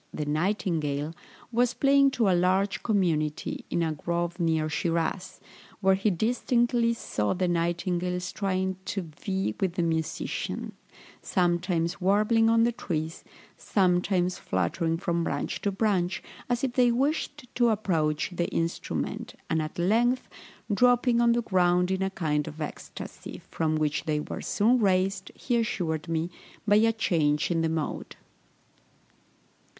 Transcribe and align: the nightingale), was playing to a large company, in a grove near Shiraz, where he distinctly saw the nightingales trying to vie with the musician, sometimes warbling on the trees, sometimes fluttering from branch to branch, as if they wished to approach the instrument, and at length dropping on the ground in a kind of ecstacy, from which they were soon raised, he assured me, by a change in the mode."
the 0.11 0.25
nightingale), 0.25 1.13
was 1.51 1.75
playing 1.75 2.09
to 2.09 2.27
a 2.27 2.33
large 2.33 2.81
company, 2.81 3.63
in 3.69 3.83
a 3.83 3.91
grove 3.91 4.39
near 4.39 4.67
Shiraz, 4.67 5.39
where 5.79 5.93
he 5.93 6.09
distinctly 6.09 6.95
saw 6.95 7.35
the 7.35 7.47
nightingales 7.47 8.31
trying 8.31 8.77
to 8.85 9.03
vie 9.23 9.53
with 9.59 9.73
the 9.73 9.83
musician, 9.83 10.71
sometimes 11.21 12.01
warbling 12.01 12.49
on 12.49 12.63
the 12.63 12.71
trees, 12.71 13.23
sometimes 13.57 14.39
fluttering 14.39 14.97
from 14.97 15.23
branch 15.23 15.61
to 15.61 15.71
branch, 15.71 16.23
as 16.49 16.63
if 16.63 16.73
they 16.73 16.91
wished 16.91 17.45
to 17.53 17.69
approach 17.69 18.31
the 18.31 18.47
instrument, 18.49 19.35
and 19.51 19.61
at 19.61 19.77
length 19.77 20.27
dropping 20.73 21.21
on 21.21 21.33
the 21.33 21.43
ground 21.43 21.91
in 21.91 22.01
a 22.01 22.09
kind 22.09 22.47
of 22.47 22.59
ecstacy, 22.59 23.39
from 23.51 23.75
which 23.75 24.05
they 24.05 24.19
were 24.19 24.41
soon 24.41 24.79
raised, 24.79 25.29
he 25.35 25.57
assured 25.57 26.07
me, 26.09 26.31
by 26.67 26.77
a 26.77 26.91
change 26.91 27.51
in 27.51 27.61
the 27.61 27.69
mode." 27.69 28.15